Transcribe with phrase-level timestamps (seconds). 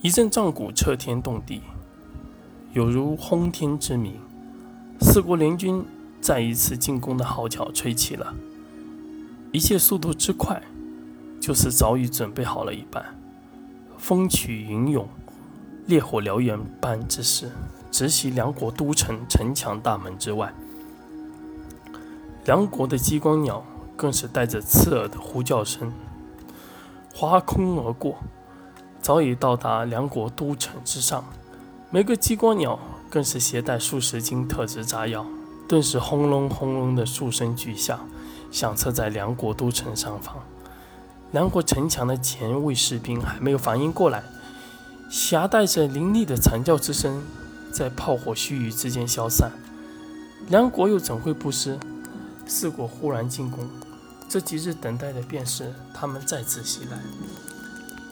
[0.00, 1.60] 一阵战鼓彻天动地，
[2.72, 4.14] 有如轰天之鸣。
[5.00, 5.84] 四国联军
[6.20, 8.32] 再一次进攻的号角吹起了，
[9.50, 10.62] 一切速度之快，
[11.40, 13.04] 就是早已准备好了一般。
[13.96, 15.08] 风起云涌、
[15.86, 17.50] 烈火燎原般之势，
[17.90, 20.54] 直袭梁国都城城墙大门之外。
[22.44, 23.64] 梁国的激光鸟
[23.96, 25.92] 更是带着刺耳的呼叫声，
[27.12, 28.18] 划空而过，
[29.08, 31.24] 早已到达梁国都城之上。
[31.88, 32.78] 每个激光鸟
[33.08, 35.24] 更是携带数十斤特制炸药，
[35.66, 38.06] 顿时轰隆轰隆的数声巨响，
[38.50, 40.36] 响彻在梁国都城上方。
[41.30, 44.22] 梁国城墙的前卫士兵还没有反应过来，
[45.08, 47.22] 携带着凌厉的惨叫之声，
[47.72, 49.52] 在炮火须臾之间消散。
[50.48, 51.78] 梁国又怎会不知？
[52.44, 53.70] 四国忽然进攻，
[54.28, 56.98] 这几日等待的便是他们再次袭来。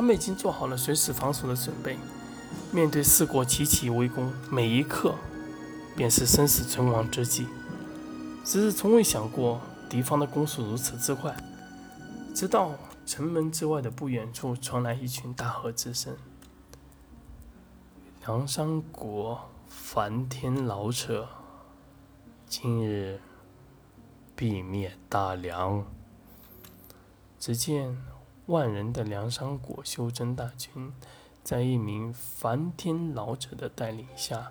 [0.00, 1.98] 他们已经做好了随时防守的准备，
[2.72, 5.14] 面对四国齐齐围攻，每一刻
[5.94, 7.46] 便是生死存亡之际。
[8.42, 11.36] 只是从未想过敌方的攻速如此之快。
[12.34, 12.72] 直到
[13.04, 16.16] 城门之外的不远处传来一群大喝之声
[18.24, 21.28] ：“梁山国梵天老者，
[22.48, 23.20] 今日！”
[24.34, 25.84] 必灭大梁。
[27.38, 28.02] 只见
[28.46, 30.92] 万人的梁山国修真大军，
[31.44, 34.50] 在一名梵天老者的带领下，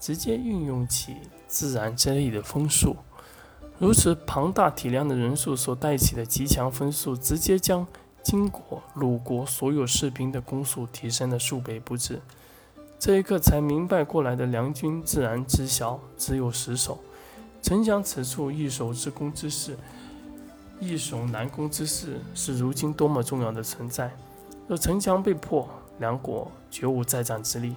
[0.00, 2.96] 直接运用起自然之力的风速。
[3.78, 7.86] 如此庞大体量的人数所带起的极强风速，直接将
[8.22, 12.20] 金国、鲁国所有士兵的攻速提升了数倍不止。
[12.98, 16.98] 这一刻才明白过来的梁军，自然知晓只有死守。
[17.60, 19.76] 曾想此处易守之攻之势，
[20.78, 24.10] 易守难攻之势，是如今多么重要的存在。
[24.68, 27.74] 若城墙被破，两国绝无再战之力。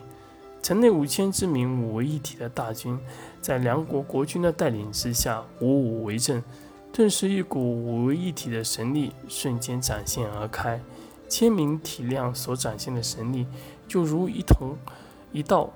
[0.61, 2.99] 城内五千之名五为一体的大军，
[3.41, 6.43] 在梁国国君的带领之下，五五为阵，
[6.91, 10.81] 顿时一股五为一体的神力瞬间展现而开。
[11.29, 13.45] 千名体量所展现的神力，
[13.87, 14.75] 就如一同
[15.31, 15.71] 一道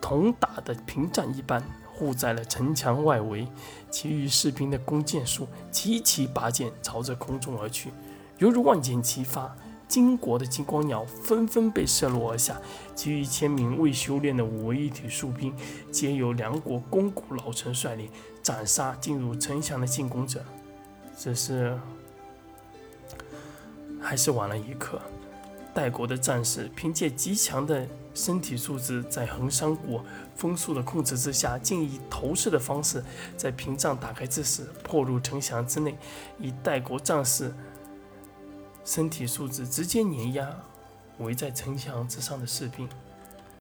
[0.00, 1.64] 铜打的屏障一般。
[1.96, 3.48] 护在了城墙外围，
[3.90, 7.90] 其余士兵的弓箭术齐齐拔剑朝着空中而去，
[8.38, 9.56] 犹如万箭齐发。
[9.88, 12.60] 金国的金光鸟纷纷被射落而下，
[12.96, 15.54] 其余千名未修炼的五位一体术兵，
[15.92, 18.10] 皆由梁国肱骨老臣率领
[18.42, 20.44] 斩杀进入城墙的进攻者。
[21.16, 21.78] 只是，
[24.00, 25.00] 还是晚了一刻。
[25.76, 30.02] 代国的战士凭借极强的身体素质，在横山国
[30.34, 33.04] 风速的控制之下，竟以投射的方式，
[33.36, 35.94] 在屏障打开之时破入城墙之内，
[36.38, 37.52] 以代国战士
[38.86, 40.48] 身体素质直接碾压
[41.18, 42.88] 围在城墙之上的士兵。